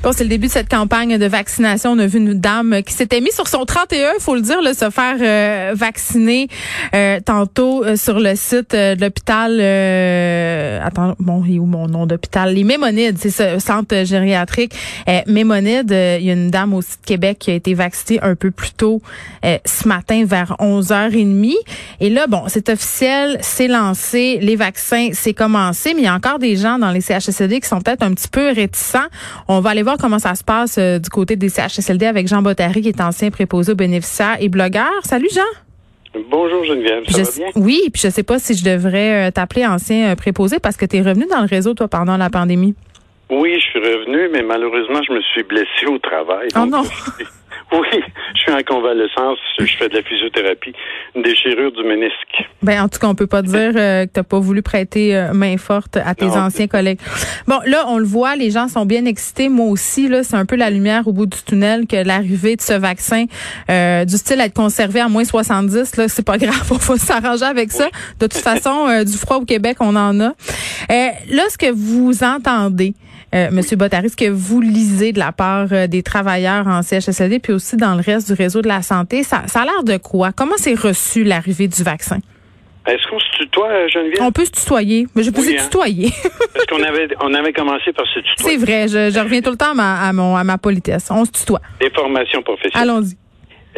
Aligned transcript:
Bon, 0.00 0.12
c'est 0.12 0.22
le 0.22 0.30
début 0.30 0.46
de 0.46 0.52
cette 0.52 0.68
campagne 0.68 1.18
de 1.18 1.26
vaccination. 1.26 1.90
On 1.90 1.98
a 1.98 2.06
vu 2.06 2.18
une 2.18 2.34
dame 2.34 2.82
qui 2.86 2.94
s'était 2.94 3.20
mise 3.20 3.34
sur 3.34 3.48
son 3.48 3.64
31, 3.64 4.12
il 4.16 4.22
faut 4.22 4.36
le 4.36 4.42
dire, 4.42 4.62
là, 4.62 4.72
se 4.72 4.90
faire 4.90 5.16
euh, 5.20 5.72
vacciner 5.74 6.46
euh, 6.94 7.18
tantôt 7.18 7.84
euh, 7.84 7.96
sur 7.96 8.20
le 8.20 8.36
site 8.36 8.70
de 8.76 9.00
l'hôpital. 9.00 9.60
attends, 10.86 11.16
bon, 11.18 11.42
il 11.44 11.58
où 11.58 11.66
mon 11.66 11.88
nom 11.88 12.06
d'hôpital? 12.06 12.54
Les 12.54 12.62
Mémonides, 12.62 13.18
c'est 13.18 13.30
ce 13.30 13.58
centre 13.58 14.04
gériatrique 14.04 14.72
Mémonides. 15.26 15.90
Il 15.90 16.24
y 16.24 16.30
a 16.30 16.34
une 16.34 16.50
dame 16.52 16.74
aussi 16.74 16.96
de 17.02 17.04
Québec 17.04 17.38
qui 17.40 17.50
a 17.50 17.54
été 17.54 17.74
vaccinée 17.74 18.20
un 18.22 18.36
peu 18.36 18.52
plus 18.52 18.70
tôt 18.70 19.02
ce 19.42 19.88
matin 19.88 20.24
vers 20.24 20.54
11h30. 20.60 21.54
Et 21.98 22.10
là, 22.10 22.28
bon, 22.28 22.44
c'est 22.46 22.68
officiel, 22.68 23.38
c'est 23.40 23.66
lancé, 23.66 24.38
les 24.40 24.54
vaccins, 24.54 25.08
c'est 25.12 25.34
commencé, 25.34 25.94
mais 25.94 26.02
il 26.02 26.04
y 26.04 26.08
a 26.08 26.14
encore 26.14 26.38
des 26.38 26.56
gens 26.56 26.78
dans 26.78 26.92
les 26.92 27.00
CHSLD 27.00 27.60
qui 27.60 27.68
sont 27.68 27.80
peut-être 27.80 28.04
un 28.04 28.14
petit 28.14 28.28
peu 28.28 28.52
réticents. 28.52 29.08
On 29.48 29.60
va 29.60 29.70
aller 29.70 29.82
voir 29.88 29.96
comment 29.98 30.18
ça 30.18 30.34
se 30.34 30.44
passe 30.44 30.76
euh, 30.76 30.98
du 30.98 31.08
côté 31.08 31.36
des 31.36 31.48
CHSLD 31.48 32.04
avec 32.04 32.28
Jean 32.28 32.42
Bottary, 32.42 32.82
qui 32.82 32.88
est 32.88 33.00
ancien 33.00 33.30
préposé 33.30 33.72
aux 33.72 33.74
bénéficiaires 33.74 34.36
et 34.38 34.50
blogueur. 34.50 34.92
Salut 35.02 35.28
Jean. 35.34 36.20
Bonjour 36.30 36.62
Geneviève, 36.64 37.04
ça 37.08 37.22
va 37.22 37.30
bien? 37.36 37.46
Oui, 37.56 37.80
puis 37.90 38.02
je 38.02 38.08
sais 38.08 38.22
pas 38.22 38.38
si 38.38 38.54
je 38.54 38.64
devrais 38.64 39.28
euh, 39.28 39.30
t'appeler 39.30 39.64
ancien 39.64 40.10
euh, 40.10 40.14
préposé 40.14 40.58
parce 40.58 40.76
que 40.76 40.84
tu 40.84 40.96
es 40.96 41.00
revenu 41.00 41.24
dans 41.30 41.40
le 41.40 41.46
réseau, 41.46 41.72
toi, 41.72 41.88
pendant 41.88 42.18
la 42.18 42.28
pandémie. 42.28 42.74
Oui, 43.30 43.54
je 43.54 43.64
suis 43.64 43.78
revenu, 43.78 44.28
mais 44.30 44.42
malheureusement, 44.42 45.00
je 45.08 45.12
me 45.14 45.22
suis 45.22 45.42
blessé 45.44 45.86
au 45.86 45.98
travail. 45.98 46.48
oh 46.54 46.66
non! 46.66 46.82
Oui, 47.72 48.02
je 48.34 48.40
suis 48.40 48.52
en 48.52 48.62
convalescence, 48.62 49.38
je 49.58 49.76
fais 49.76 49.88
de 49.88 49.96
la 49.96 50.02
physiothérapie, 50.02 50.72
une 51.14 51.22
déchirure 51.22 51.70
du 51.72 51.84
ménisque. 51.84 52.48
Ben 52.62 52.82
en 52.82 52.88
tout 52.88 52.98
cas, 52.98 53.08
on 53.08 53.14
peut 53.14 53.26
pas 53.26 53.42
dire 53.42 53.72
euh, 53.76 54.06
que 54.06 54.20
tu 54.20 54.22
pas 54.22 54.38
voulu 54.38 54.62
prêter 54.62 55.14
euh, 55.14 55.34
main 55.34 55.56
forte 55.58 55.98
à 55.98 56.14
tes 56.14 56.26
anciens 56.26 56.66
collègues. 56.66 56.98
Bon, 57.46 57.58
là, 57.66 57.84
on 57.88 57.98
le 57.98 58.06
voit, 58.06 58.36
les 58.36 58.50
gens 58.50 58.68
sont 58.68 58.86
bien 58.86 59.04
excités, 59.04 59.50
moi 59.50 59.66
aussi 59.66 60.08
là, 60.08 60.22
c'est 60.22 60.36
un 60.36 60.46
peu 60.46 60.56
la 60.56 60.70
lumière 60.70 61.06
au 61.06 61.12
bout 61.12 61.26
du 61.26 61.36
tunnel 61.42 61.86
que 61.86 61.96
l'arrivée 61.96 62.56
de 62.56 62.62
ce 62.62 62.72
vaccin 62.72 63.26
euh, 63.70 64.04
du 64.06 64.16
style 64.16 64.40
à 64.40 64.46
être 64.46 64.54
conservé 64.54 65.00
à 65.00 65.08
moins 65.08 65.24
70 65.24 65.96
là, 65.96 66.08
c'est 66.08 66.24
pas 66.24 66.38
grave, 66.38 66.68
on 66.70 66.76
va 66.76 66.96
s'arranger 66.96 67.44
avec 67.44 67.70
ça. 67.70 67.88
De 68.18 68.26
toute 68.26 68.42
façon, 68.42 69.02
du 69.04 69.12
froid 69.12 69.36
au 69.36 69.44
Québec, 69.44 69.76
on 69.80 69.94
en 69.94 70.18
a. 70.20 70.32
là, 70.88 71.42
ce 71.50 71.58
que 71.58 71.70
vous 71.70 72.24
entendez 72.24 72.94
euh, 73.34 73.50
Monsieur 73.52 73.76
Bottary, 73.76 74.08
ce 74.08 74.16
que 74.16 74.30
vous 74.30 74.62
lisez 74.62 75.12
de 75.12 75.18
la 75.18 75.32
part 75.32 75.68
euh, 75.72 75.86
des 75.86 76.02
travailleurs 76.02 76.66
en 76.66 76.80
CHSLD, 76.80 77.40
puis 77.40 77.52
aussi 77.58 77.76
dans 77.76 77.94
le 77.94 78.00
reste 78.00 78.28
du 78.28 78.32
réseau 78.32 78.62
de 78.62 78.68
la 78.68 78.82
santé, 78.82 79.22
ça, 79.22 79.42
ça 79.46 79.62
a 79.62 79.64
l'air 79.64 79.82
de 79.84 79.96
quoi? 79.98 80.32
Comment 80.32 80.56
s'est 80.56 80.74
reçu 80.74 81.24
l'arrivée 81.24 81.68
du 81.68 81.82
vaccin? 81.82 82.18
Est-ce 82.86 83.06
qu'on 83.10 83.18
se 83.20 83.30
tutoie, 83.36 83.68
euh, 83.68 83.88
Geneviève? 83.88 84.22
On 84.22 84.32
peut 84.32 84.46
se 84.46 84.50
tutoyer. 84.50 85.06
Mais 85.14 85.22
je 85.22 85.30
peux 85.30 85.42
se 85.42 85.50
hein? 85.50 85.62
tutoyer. 85.64 86.10
Parce 86.54 86.64
qu'on 86.66 86.82
avait, 86.82 87.08
on 87.20 87.34
avait 87.34 87.52
commencé 87.52 87.92
par 87.92 88.06
se 88.06 88.20
tutoyer. 88.20 88.36
C'est 88.50 88.56
vrai. 88.56 88.88
Je, 88.88 89.20
reviens 89.20 89.42
tout 89.42 89.50
le 89.50 89.56
temps 89.56 89.72
à 89.72 89.74
ma, 89.74 90.00
à, 90.00 90.12
mon, 90.14 90.36
à 90.36 90.44
ma 90.44 90.56
politesse. 90.56 91.08
On 91.10 91.24
se 91.26 91.32
tutoie. 91.32 91.60
Des 91.80 91.90
formations 91.90 92.40
professionnelles. 92.42 92.88
Allons-y. 92.88 93.16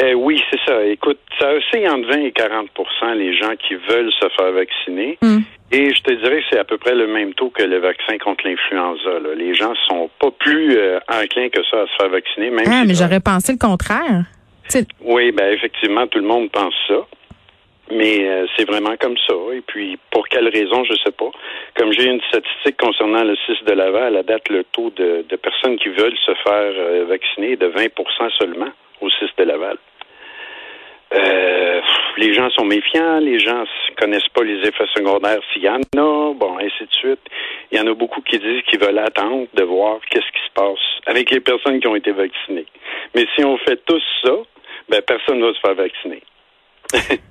Euh, 0.02 0.14
oui, 0.14 0.40
c'est 0.50 0.60
ça. 0.66 0.82
Écoute, 0.84 1.18
ça 1.38 1.52
aussi 1.52 1.88
entre 1.88 2.08
20 2.08 2.20
et 2.20 2.30
40% 2.30 3.14
les 3.14 3.36
gens 3.36 3.54
qui 3.56 3.74
veulent 3.74 4.12
se 4.12 4.28
faire 4.36 4.52
vacciner. 4.52 5.18
Hmm. 5.20 5.40
Et 5.72 5.92
je 5.92 6.02
te 6.02 6.12
dirais 6.12 6.40
que 6.40 6.46
c'est 6.50 6.58
à 6.58 6.64
peu 6.64 6.78
près 6.78 6.94
le 6.94 7.06
même 7.06 7.34
taux 7.34 7.50
que 7.50 7.62
le 7.62 7.78
vaccin 7.78 8.18
contre 8.18 8.46
l'influenza. 8.46 9.10
Les 9.36 9.54
gens 9.54 9.74
sont 9.88 10.10
pas 10.18 10.30
plus 10.30 10.76
euh, 10.76 10.98
enclins 11.08 11.48
que 11.48 11.62
ça 11.70 11.82
à 11.82 11.86
se 11.86 11.92
faire 12.00 12.08
vacciner. 12.08 12.50
Même 12.50 12.66
ah, 12.66 12.84
mais 12.86 12.94
j'aurais 12.94 13.20
pensé 13.20 13.52
le 13.52 13.58
contraire. 13.58 14.24
Oui, 15.02 15.32
ben 15.32 15.52
effectivement, 15.52 16.06
tout 16.06 16.18
le 16.18 16.26
monde 16.26 16.50
pense 16.50 16.74
ça. 16.88 17.06
Mais 17.92 18.28
euh, 18.28 18.46
c'est 18.56 18.64
vraiment 18.64 18.96
comme 19.00 19.16
ça. 19.28 19.34
Et 19.52 19.60
puis, 19.66 19.98
pour 20.12 20.28
quelle 20.28 20.48
raison, 20.48 20.84
je 20.84 20.94
sais 21.04 21.10
pas. 21.10 21.30
Comme 21.76 21.92
j'ai 21.92 22.06
une 22.06 22.20
statistique 22.22 22.76
concernant 22.76 23.24
le 23.24 23.36
6 23.46 23.64
de 23.66 23.72
Laval, 23.72 24.16
à 24.16 24.22
date, 24.22 24.48
le 24.48 24.64
taux 24.72 24.90
de, 24.90 25.24
personnes 25.36 25.77
qui 25.77 25.89
veulent 25.89 26.16
se 26.24 26.33
faire 26.44 27.06
vacciner 27.06 27.52
est 27.52 27.56
de 27.56 27.66
20% 27.66 27.90
seulement 28.39 28.70
au 29.00 29.10
6 29.10 29.27
de 29.39 29.44
Laval. 29.44 29.77
Euh, 31.12 31.80
les 32.18 32.34
gens 32.34 32.50
sont 32.50 32.64
méfiants, 32.64 33.18
les 33.18 33.38
gens 33.38 33.64
connaissent 33.98 34.28
pas 34.34 34.42
les 34.42 34.66
effets 34.66 34.86
secondaires 34.94 35.40
s'il 35.52 35.62
y 35.62 35.68
en 35.68 35.80
a, 35.96 36.34
bon, 36.34 36.58
ainsi 36.58 36.84
de 36.84 36.92
suite. 36.92 37.20
Il 37.72 37.78
y 37.78 37.80
en 37.80 37.86
a 37.86 37.94
beaucoup 37.94 38.20
qui 38.20 38.38
disent 38.38 38.62
qu'ils 38.68 38.80
veulent 38.80 38.98
attendre 38.98 39.46
de 39.54 39.64
voir 39.64 39.98
qu'est-ce 40.08 40.30
qui 40.32 40.46
se 40.46 40.52
passe 40.54 40.78
avec 41.06 41.30
les 41.30 41.40
personnes 41.40 41.80
qui 41.80 41.88
ont 41.88 41.96
été 41.96 42.12
vaccinées. 42.12 42.66
Mais 43.14 43.26
si 43.34 43.44
on 43.44 43.56
fait 43.58 43.80
tous 43.84 44.02
ça, 44.22 44.34
ben 44.88 45.02
personne 45.02 45.38
ne 45.38 45.46
va 45.46 45.54
se 45.54 45.60
faire 45.60 45.74
vacciner. 45.74 46.22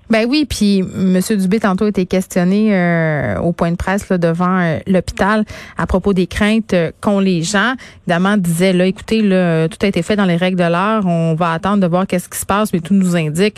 Ben 0.10 0.26
oui, 0.28 0.46
puis 0.50 0.80
M. 0.80 1.20
Dubé 1.38 1.60
tantôt 1.60 1.86
a 1.86 1.90
été 1.90 2.08
questionné 2.08 2.70
euh, 2.74 3.38
au 3.40 3.52
point 3.52 3.70
de 3.70 3.76
presse 3.76 4.10
là, 4.10 4.18
devant 4.18 4.60
euh, 4.60 4.80
l'hôpital 4.88 5.46
à 5.78 5.86
propos 5.86 6.14
des 6.14 6.26
craintes 6.26 6.74
euh, 6.74 6.92
qu'ont 7.00 7.20
les 7.20 7.44
gens. 7.44 7.76
Évidemment, 8.08 8.36
disait 8.36 8.74
là, 8.74 8.88
écoutez, 8.88 9.22
là, 9.22 9.68
tout 9.68 9.78
a 9.84 9.88
été 9.88 10.02
fait 10.02 10.16
dans 10.16 10.26
les 10.26 10.36
règles 10.36 10.58
de 10.58 10.64
l'art. 10.64 11.06
On 11.06 11.36
va 11.36 11.52
attendre 11.52 11.82
de 11.82 11.88
voir 11.88 12.08
qu'est-ce 12.08 12.28
qui 12.28 12.40
se 12.40 12.46
passe, 12.46 12.74
mais 12.74 12.80
tout 12.80 12.96
nous 12.96 13.16
indique 13.16 13.58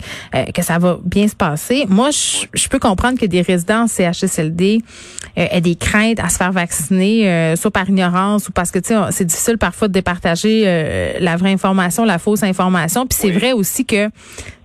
que 0.54 0.62
ça 0.62 0.78
va 0.78 0.98
bien 1.04 1.26
se 1.26 1.34
passer. 1.34 1.86
Moi, 1.88 2.10
je, 2.10 2.68
peux 2.68 2.78
comprendre 2.78 3.18
que 3.18 3.26
des 3.26 3.40
résidents 3.40 3.86
CHSLD 3.86 4.82
aient 5.36 5.60
des 5.60 5.74
craintes 5.74 6.20
à 6.20 6.28
se 6.28 6.36
faire 6.36 6.52
vacciner, 6.52 7.54
soit 7.56 7.70
par 7.70 7.88
ignorance 7.88 8.48
ou 8.48 8.52
parce 8.52 8.70
que 8.70 8.78
tu 8.78 8.88
sais, 8.88 8.96
c'est 9.10 9.24
difficile 9.24 9.58
parfois 9.58 9.88
de 9.88 9.92
départager 9.92 10.64
la 11.20 11.36
vraie 11.36 11.52
information, 11.52 12.04
la 12.04 12.18
fausse 12.18 12.42
information. 12.42 13.06
Puis 13.06 13.18
c'est 13.20 13.30
vrai 13.30 13.52
aussi 13.52 13.84
que 13.84 14.10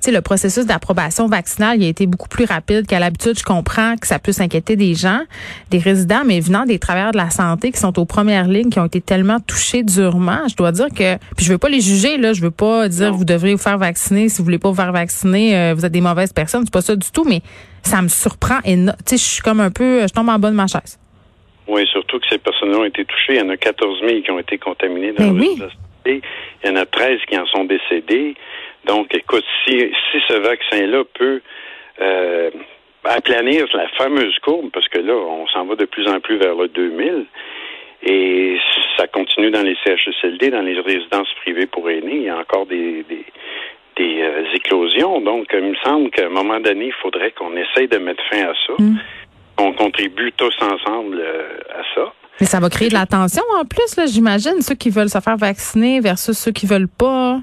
sais, 0.02 0.12
le 0.12 0.22
processus 0.22 0.66
d'approbation 0.66 1.28
vaccinale 1.28 1.78
il 1.81 1.85
a 1.85 1.90
été 1.90 2.06
beaucoup 2.06 2.30
plus 2.30 2.46
rapide 2.46 2.88
qu'à 2.88 3.00
l'habitude. 3.00 3.38
Je 3.38 3.44
comprends 3.44 3.96
que 3.96 4.08
ça 4.08 4.19
puisse 4.19 4.40
inquiéter 4.40 4.75
des 4.75 4.94
gens, 4.94 5.22
des 5.69 5.80
résidents, 5.80 6.24
mais 6.25 6.40
venant 6.40 6.66
des 6.66 6.80
travailleurs 6.80 7.12
de 7.12 7.18
la 7.18 7.30
santé 7.30 7.72
qui 7.72 7.80
sont 7.80 7.97
aux 8.00 8.06
premières 8.06 8.47
lignes, 8.47 8.69
qui 8.69 8.80
ont 8.80 8.86
été 8.86 9.02
tellement 9.02 9.40
touchés 9.40 9.84
durement, 9.84 10.47
je 10.47 10.56
dois 10.56 10.72
dire 10.72 10.88
que, 10.90 11.18
puis 11.36 11.46
je 11.46 11.52
veux 11.52 11.57
pas 11.57 11.69
les 11.69 11.81
juger 11.81 12.18
là, 12.18 12.34
je 12.34 12.41
veux 12.41 12.52
pas 12.52 12.88
dire 12.88 13.13
vous 13.13 13.25
devrez 13.25 13.53
vous 13.53 13.62
faire 13.62 13.78
vacciner 13.78 14.30
si 14.30 14.40
vous 14.40 14.44
voulez 14.44 14.59
pas 14.59 14.69
vous 14.69 14.75
faire 14.75 14.91
vacciner, 14.91 15.56
euh, 15.56 15.74
vous 15.75 15.86
êtes 15.86 15.91
des 15.91 16.02
mauvaises 16.02 16.34
personnes, 16.34 16.63
c'est 16.66 16.74
pas 16.74 16.81
ça 16.81 16.96
du 16.96 17.12
tout, 17.12 17.24
mais 17.24 17.41
ça 17.84 18.02
me 18.02 18.07
surprend 18.07 18.59
et 18.66 18.75
tu 18.75 18.91
sais, 19.06 19.18
je 19.18 19.24
suis 19.24 19.41
comme 19.41 19.59
un 19.59 19.72
peu, 19.72 20.02
je 20.07 20.13
tombe 20.13 20.30
en 20.30 20.40
bas 20.40 20.50
de 20.50 20.56
ma 20.56 20.68
chaise. 20.68 21.00
Oui, 21.68 21.86
surtout 21.91 22.19
que 22.19 22.28
ces 22.30 22.38
personnes 22.38 22.74
ont 22.75 22.86
été 22.86 23.03
touchées. 23.03 23.36
Il 23.36 23.40
y 23.40 23.41
en 23.41 23.50
a 23.50 23.57
14 23.57 24.00
000 24.00 24.22
qui 24.22 24.31
ont 24.31 24.40
été 24.40 24.57
contaminées 24.57 25.12
dans 25.12 25.25
ben 25.25 25.34
le 25.34 25.40
oui. 25.41 25.62
Il 26.06 26.22
y 26.63 26.69
en 26.69 26.75
a 26.78 26.86
13 26.86 27.19
qui 27.28 27.38
en 27.38 27.46
sont 27.47 27.66
décédés. 27.66 28.36
Donc, 28.88 29.14
écoute, 29.14 29.46
si, 29.66 29.80
si 29.80 30.18
ce 30.28 30.34
vaccin-là 30.34 31.03
peut 31.14 31.42
euh, 32.02 32.50
aplanir 33.03 33.66
la 33.74 33.88
fameuse 33.90 34.38
courbe, 34.40 34.70
parce 34.72 34.88
que 34.88 35.00
là, 35.00 35.14
on 35.14 35.48
s'en 35.48 35.66
va 35.66 35.75
de 35.75 35.86
plus 35.86 36.08
en 36.08 36.20
plus 36.20 36.38
vers 36.38 36.56
le 36.56 36.68
2000, 36.68 37.25
et 38.03 38.58
ça 38.96 39.08
continue 39.08 39.52
dans 39.52 39.64
les 39.64 39.75
CHSLD, 39.84 40.52
dans 40.52 40.62
les 40.62 40.80
résidences 40.80 41.34
privées 41.42 41.66
pour 41.66 41.90
aînés, 41.90 42.16
il 42.16 42.24
y 42.24 42.30
a 42.30 42.38
encore 42.38 42.66
des, 42.68 43.03
des, 43.09 43.25
des 43.98 44.22
euh, 44.22 44.44
éclosions. 44.53 45.22
Donc, 45.22 45.48
il 45.54 45.62
me 45.62 45.75
semble 45.84 46.09
qu'à 46.12 46.28
un 46.28 46.30
moment 46.30 46.59
donné, 46.59 46.88
il 46.88 46.94
faudrait 46.94 47.31
qu'on 47.31 47.56
essaye 47.56 47.88
de 47.88 47.98
mettre 47.98 48.24
fin 48.30 48.50
à 48.50 48.54
ça. 48.66 48.74
Mm. 48.78 48.98
On 49.59 49.74
contribue 49.74 50.31
tous 50.34 50.56
ensemble 50.62 51.19
euh, 51.19 51.59
à 51.72 51.84
ça. 51.96 52.14
Mais 52.40 52.46
ça 52.46 52.59
va 52.59 52.69
créer 52.69 52.90
de 52.90 52.94
la 52.94 53.08
tension 53.08 53.42
en 53.59 53.66
plus, 53.66 53.96
là, 53.98 54.06
j'imagine, 54.06 54.62
ceux 54.62 54.75
qui 54.75 54.92
veulent 54.92 55.09
se 55.09 55.19
faire 55.19 55.38
vacciner 55.38 56.00
versus 56.00 56.38
ceux 56.38 56.52
qui 56.52 56.68
veulent 56.68 56.88
pas. 56.88 57.40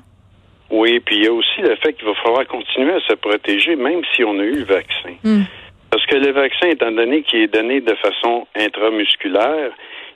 Oui, 0.70 1.00
puis 1.00 1.16
il 1.16 1.24
y 1.24 1.26
a 1.26 1.32
aussi 1.32 1.60
le 1.60 1.76
fait 1.76 1.92
qu'il 1.92 2.06
va 2.06 2.14
falloir 2.14 2.46
continuer 2.46 2.94
à 2.94 3.00
se 3.00 3.14
protéger, 3.14 3.76
même 3.76 4.02
si 4.14 4.24
on 4.24 4.38
a 4.38 4.42
eu 4.42 4.56
le 4.56 4.64
vaccin. 4.64 5.14
Hmm. 5.22 5.42
Parce 5.90 6.06
que 6.06 6.16
le 6.16 6.32
vaccin, 6.32 6.68
étant 6.68 6.90
donné 6.90 7.22
qu'il 7.22 7.40
est 7.40 7.54
donné 7.54 7.80
de 7.80 7.94
façon 7.94 8.46
intramusculaire, 8.56 9.70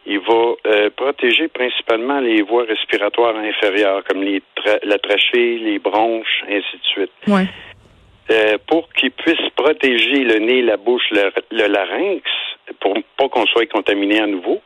il 0.06 0.18
va 0.20 0.54
euh, 0.66 0.90
protéger 0.96 1.48
principalement 1.48 2.18
les 2.20 2.42
voies 2.42 2.64
respiratoires 2.64 3.36
inférieures, 3.36 4.02
comme 4.04 4.22
les 4.22 4.42
la 4.82 4.98
trachée, 4.98 5.58
les 5.58 5.78
bronches, 5.78 6.44
ainsi 6.48 6.76
de 6.76 6.84
suite. 6.84 7.12
Ouais. 7.26 7.46
Euh, 8.30 8.58
pour 8.66 8.88
qu'il 8.92 9.10
puisse 9.10 9.48
protéger 9.54 10.24
le 10.24 10.38
nez, 10.38 10.62
la 10.62 10.76
bouche, 10.76 11.08
le, 11.10 11.30
le 11.50 11.66
larynx, 11.66 12.22
pour 12.80 12.94
pas 13.16 13.28
qu'on 13.28 13.46
soit 13.46 13.66
contaminé 13.66 14.20
à 14.20 14.26
nouveau, 14.26 14.60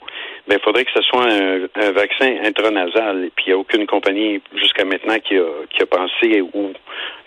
ben, 0.49 0.59
il 0.59 0.65
faudrait 0.65 0.85
que 0.85 0.91
ce 0.95 1.03
soit 1.03 1.27
un, 1.27 1.91
vaccin 1.93 2.37
intranasal. 2.45 3.25
Et 3.25 3.33
puis, 3.35 3.47
il 3.47 3.51
n'y 3.51 3.55
a 3.55 3.59
aucune 3.59 3.87
compagnie 3.87 4.41
jusqu'à 4.55 4.85
maintenant 4.85 5.19
qui 5.19 5.37
a, 5.37 5.45
qui 5.71 5.83
a 5.83 5.87
pensé 5.87 6.41
ou 6.41 6.73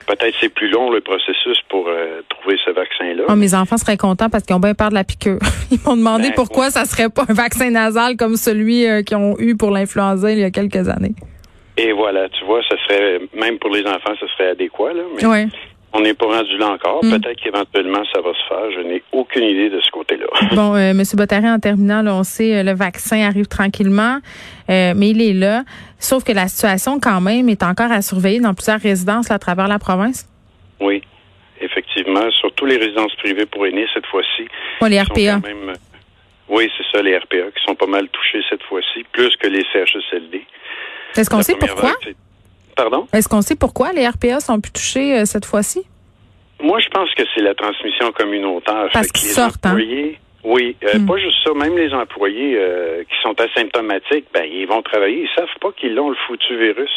peut-être 0.06 0.36
c'est 0.40 0.50
plus 0.50 0.70
long 0.70 0.92
le 0.92 1.02
processus 1.02 1.60
pour 1.70 1.88
euh, 1.88 2.22
trouver 2.30 2.58
ce 2.64 2.72
vaccin-là. 2.72 3.24
Oh, 3.30 3.36
mes 3.36 3.54
enfants 3.56 3.78
seraient 3.78 3.98
contents 3.98 4.30
parce 4.30 4.44
qu'ils 4.44 4.56
ont 4.56 4.60
bien 4.60 4.74
peur 4.74 4.90
de 4.90 4.96
la 4.96 5.04
piqûre. 5.04 5.40
Ils 5.72 5.80
m'ont 5.86 5.98
demandé 5.98 6.30
ben, 6.30 6.36
pourquoi 6.36 6.70
ça 6.70 6.86
serait 6.86 7.10
pas 7.10 7.24
un 7.28 7.34
vaccin 7.34 7.70
nasal 7.72 8.18
comme 8.18 8.36
celui 8.36 8.88
euh, 8.88 9.02
qu'ils 9.02 9.18
ont 9.18 9.36
eu 9.40 9.56
pour 9.56 9.72
l'influenza 9.72 10.32
il 10.32 10.40
y 10.40 10.44
a 10.44 10.52
quelques 10.52 10.88
années. 10.90 11.16
Et 11.78 11.92
voilà, 11.92 12.30
tu 12.30 12.46
vois, 12.46 12.62
ce 12.70 12.78
serait 12.78 13.20
même 13.34 13.60
pour 13.60 13.70
les 13.70 13.86
enfants, 13.86 14.14
ce 14.20 14.28
serait 14.28 14.50
adéquat 14.52 14.94
là. 14.94 15.04
Mais 15.16 15.48
on 15.96 16.02
n'est 16.02 16.14
pas 16.14 16.26
rendu 16.26 16.58
là 16.58 16.72
encore. 16.72 17.04
Hmm. 17.04 17.12
Peut-être 17.12 17.42
qu'éventuellement, 17.42 18.04
ça 18.14 18.22
va 18.22 18.32
se 18.34 18.48
faire. 18.48 18.72
Je 18.72 18.82
n'ai 18.82 19.02
aucune 19.12 19.44
idée 19.44 19.70
de 19.70 19.80
ce 19.80 19.90
côté-là. 19.92 20.26
Bon, 20.56 20.76
euh, 20.76 20.92
M. 20.92 21.02
Bottary, 21.14 21.50
en 21.50 21.60
terminant, 21.60 22.06
on 22.08 22.24
sait, 22.24 22.58
euh, 22.58 22.64
le 22.64 22.74
vaccin 22.74 23.22
arrive 23.28 23.48
tranquillement, 23.48 24.20
euh, 24.70 24.94
mais 24.96 25.10
il 25.10 25.22
est 25.22 25.34
là. 25.34 25.64
Sauf 26.00 26.24
que 26.24 26.32
la 26.34 26.48
situation, 26.48 27.00
quand 27.00 27.22
même, 27.22 27.50
est 27.50 27.64
encore 27.64 27.92
à 27.92 28.02
surveiller 28.02 28.40
dans 28.40 28.54
plusieurs 28.54 28.80
résidences 28.80 29.32
à 29.32 29.40
travers 29.40 29.68
la 29.68 29.80
province. 29.80 30.28
Oui, 30.80 31.02
effectivement. 31.62 32.30
Surtout 32.32 32.46
surtout 32.56 32.66
les 32.66 32.78
résidences 32.78 33.16
privées 33.16 33.46
pour 33.46 33.66
aînés 33.66 33.88
cette 33.94 34.06
fois-ci. 34.06 34.48
les 34.88 35.02
RPA. 35.02 35.42
oui, 36.50 36.72
c'est 36.78 36.86
ça, 36.92 37.02
les 37.02 37.18
RPA 37.18 37.52
qui 37.56 37.64
sont 37.66 37.76
pas 37.76 37.88
mal 37.88 38.08
touchés 38.10 38.42
cette 38.50 38.64
fois-ci, 38.64 39.04
plus 39.12 39.36
que 39.38 39.48
les 39.48 39.64
CHSLD. 39.74 40.46
Est-ce 41.16 41.30
qu'on 41.30 41.42
sait 41.42 41.56
pourquoi? 41.56 41.94
Pardon? 42.76 43.08
Est-ce 43.14 43.30
qu'on 43.30 43.42
sait 43.42 43.56
pourquoi 43.56 43.94
les 43.94 44.08
RPA 44.08 44.40
sont 44.40 44.60
plus 44.60 44.72
touchés 44.72 45.20
euh, 45.20 45.26
cette 45.26 45.46
fois-ci? 45.46 45.84
Moi, 46.62 46.80
je 46.80 46.90
pense 46.90 47.10
que 47.16 47.24
c'est 47.34 47.42
la 47.42 47.54
transmission 47.54 48.12
communautaire. 48.12 48.90
Parce 48.94 49.12
qu'ils 49.12 49.30
sortent, 49.30 49.66
hein? 49.66 49.78
Oui, 50.46 50.76
euh, 50.84 51.00
hmm. 51.00 51.08
pas 51.08 51.18
juste 51.18 51.38
ça. 51.44 51.52
Même 51.56 51.76
les 51.76 51.92
employés 51.92 52.56
euh, 52.56 53.02
qui 53.04 53.16
sont 53.24 53.34
asymptomatiques, 53.42 54.26
ben 54.32 54.44
ils 54.46 54.68
vont 54.68 54.84
travailler, 54.84 55.24
ils 55.24 55.36
savent 55.36 55.48
pas 55.60 55.70
qu'ils 55.72 55.98
ont 56.00 56.10
le 56.10 56.16
foutu 56.28 56.56
virus. 56.56 56.92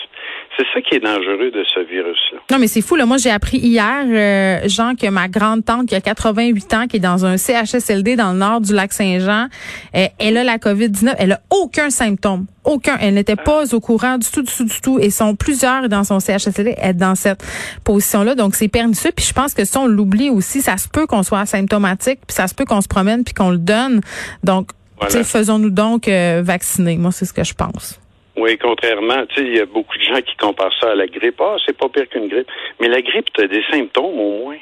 C'est 0.56 0.66
ça 0.74 0.82
qui 0.82 0.96
est 0.96 1.00
dangereux 1.00 1.50
de 1.50 1.64
ce 1.64 1.80
virus-là. 1.80 2.40
Non, 2.50 2.58
mais 2.58 2.66
c'est 2.66 2.82
fou. 2.82 2.96
Là. 2.96 3.06
Moi, 3.06 3.16
j'ai 3.16 3.30
appris 3.30 3.56
hier, 3.56 4.04
euh, 4.06 4.68
Jean, 4.68 4.94
que 4.96 5.08
ma 5.08 5.28
grande 5.28 5.64
tante 5.64 5.86
qui 5.86 5.94
a 5.94 6.00
88 6.02 6.74
ans, 6.74 6.86
qui 6.86 6.98
est 6.98 7.00
dans 7.00 7.24
un 7.24 7.38
CHSLD 7.38 8.16
dans 8.16 8.32
le 8.32 8.38
nord 8.38 8.60
du 8.60 8.74
lac 8.74 8.92
Saint-Jean, 8.92 9.46
elle 9.94 10.36
a 10.36 10.44
la 10.44 10.58
COVID-19. 10.58 11.14
Elle 11.18 11.32
a 11.32 11.40
aucun 11.50 11.88
symptôme. 11.88 12.44
Aucun. 12.68 12.98
Elle 13.00 13.14
n'était 13.14 13.36
pas 13.36 13.64
au 13.74 13.80
courant 13.80 14.18
du 14.18 14.30
tout, 14.30 14.42
du 14.42 14.52
tout, 14.54 14.64
du 14.64 14.80
tout. 14.80 14.98
Et 14.98 15.10
sont 15.10 15.34
plusieurs 15.34 15.88
dans 15.88 16.04
son 16.04 16.20
CHSLD 16.20 16.74
être 16.80 16.98
dans 16.98 17.14
cette 17.14 17.42
position-là. 17.84 18.34
Donc, 18.34 18.54
c'est 18.54 18.68
pernicieux. 18.68 19.10
Puis 19.16 19.24
je 19.24 19.32
pense 19.32 19.54
que 19.54 19.64
si 19.64 19.76
on 19.78 19.86
l'oublie 19.86 20.28
aussi, 20.28 20.60
ça 20.60 20.76
se 20.76 20.88
peut 20.88 21.06
qu'on 21.06 21.22
soit 21.22 21.40
asymptomatique, 21.40 22.20
puis 22.26 22.34
ça 22.34 22.46
se 22.46 22.54
peut 22.54 22.66
qu'on 22.66 22.82
se 22.82 22.88
promène, 22.88 23.24
puis 23.24 23.32
qu'on 23.32 23.50
le 23.50 23.58
donne. 23.58 24.02
Donc, 24.44 24.68
faisons-nous 25.00 25.70
donc 25.70 26.08
euh, 26.08 26.42
vacciner. 26.44 26.96
Moi, 26.98 27.10
c'est 27.10 27.24
ce 27.24 27.32
que 27.32 27.44
je 27.44 27.54
pense. 27.54 27.98
Oui, 28.36 28.56
contrairement, 28.58 29.26
tu 29.30 29.36
sais, 29.36 29.48
il 29.48 29.56
y 29.56 29.60
a 29.60 29.66
beaucoup 29.66 29.96
de 29.96 30.02
gens 30.02 30.20
qui 30.20 30.36
comparent 30.36 30.74
ça 30.80 30.90
à 30.90 30.94
la 30.94 31.06
grippe. 31.06 31.40
Ah, 31.40 31.56
c'est 31.66 31.76
pas 31.76 31.88
pire 31.88 32.08
qu'une 32.08 32.28
grippe. 32.28 32.46
Mais 32.80 32.88
la 32.88 33.00
grippe, 33.00 33.32
tu 33.32 33.42
as 33.42 33.48
des 33.48 33.62
symptômes 33.70 34.18
au 34.18 34.44
moins. 34.44 34.56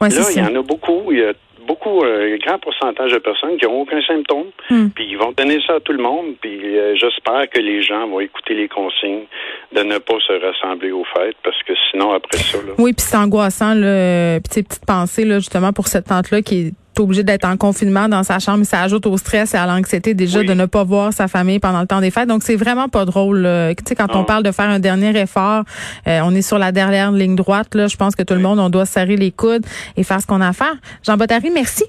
Là, 0.00 0.08
il 0.30 0.38
y 0.38 0.42
en 0.42 0.54
a 0.54 0.62
beaucoup. 0.62 1.10
Il 1.12 1.18
y 1.18 1.24
a 1.24 1.32
beaucoup, 1.66 2.02
euh, 2.02 2.34
un 2.34 2.36
grand 2.38 2.58
pourcentage 2.58 3.12
de 3.12 3.18
personnes 3.18 3.56
qui 3.58 3.64
n'ont 3.64 3.80
aucun 3.80 4.00
symptôme. 4.02 4.46
Hmm. 4.70 4.88
Puis 4.94 5.06
ils 5.10 5.18
vont 5.18 5.32
donner 5.32 5.58
ça 5.66 5.74
à 5.74 5.80
tout 5.80 5.92
le 5.92 6.02
monde. 6.02 6.34
Puis 6.40 6.78
euh, 6.78 6.94
j'espère 6.94 7.48
que 7.50 7.60
les 7.60 7.82
gens 7.82 8.06
vont 8.08 8.20
écouter 8.20 8.54
les 8.54 8.68
consignes 8.68 9.24
de 9.72 9.82
ne 9.82 9.98
pas 9.98 10.18
se 10.26 10.32
rassembler 10.32 10.92
aux 10.92 11.04
fêtes 11.04 11.36
parce 11.42 11.60
que 11.62 11.72
sinon, 11.90 12.12
après 12.12 12.38
ça. 12.38 12.58
Là... 12.58 12.72
Oui, 12.78 12.92
puis 12.92 13.04
c'est 13.04 13.16
angoissant. 13.16 13.74
Là, 13.74 14.40
petite 14.40 14.80
pensée, 14.86 15.24
là, 15.24 15.38
justement, 15.38 15.72
pour 15.72 15.88
cette 15.88 16.06
tante-là 16.06 16.42
qui 16.42 16.68
est 16.68 16.72
obligé 17.02 17.22
d'être 17.22 17.44
en 17.44 17.56
confinement 17.56 18.08
dans 18.08 18.22
sa 18.22 18.38
chambre, 18.38 18.64
ça 18.64 18.82
ajoute 18.82 19.06
au 19.06 19.16
stress 19.16 19.54
et 19.54 19.56
à 19.56 19.66
l'anxiété 19.66 20.14
déjà 20.14 20.42
de 20.42 20.54
ne 20.54 20.66
pas 20.66 20.84
voir 20.84 21.12
sa 21.12 21.28
famille 21.28 21.58
pendant 21.58 21.80
le 21.80 21.86
temps 21.86 22.00
des 22.00 22.10
fêtes. 22.10 22.28
Donc 22.28 22.42
c'est 22.42 22.56
vraiment 22.56 22.88
pas 22.88 23.04
drôle. 23.04 23.48
Tu 23.76 23.84
sais 23.86 23.94
quand 23.94 24.14
on 24.14 24.24
parle 24.24 24.42
de 24.42 24.52
faire 24.52 24.68
un 24.68 24.78
dernier 24.78 25.18
effort, 25.18 25.64
euh, 26.06 26.20
on 26.24 26.34
est 26.34 26.42
sur 26.42 26.58
la 26.58 26.72
dernière 26.72 27.12
ligne 27.12 27.36
droite 27.36 27.74
là, 27.74 27.86
je 27.86 27.96
pense 27.96 28.14
que 28.14 28.22
tout 28.22 28.34
le 28.34 28.40
monde 28.40 28.58
on 28.58 28.70
doit 28.70 28.86
serrer 28.86 29.16
les 29.16 29.30
coudes 29.30 29.64
et 29.96 30.04
faire 30.04 30.20
ce 30.20 30.26
qu'on 30.26 30.40
a 30.40 30.48
à 30.48 30.52
faire. 30.52 30.74
Jean 31.04 31.16
Bottary, 31.16 31.50
merci. 31.50 31.84